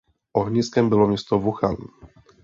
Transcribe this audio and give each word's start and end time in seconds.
Ohniskem 0.33 0.89
bylo 0.89 1.07
město 1.07 1.39
Wuhan. 1.39 1.75